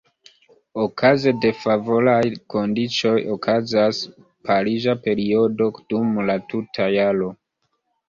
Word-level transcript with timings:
Okaze 0.83 1.33
de 1.43 1.51
favoraj 1.63 2.23
kondiĉoj 2.55 3.13
okazas 3.37 4.03
pariĝa 4.51 4.99
periodo 5.07 5.73
dum 5.95 6.21
la 6.31 6.41
tuta 6.51 6.93
jaro. 7.01 7.35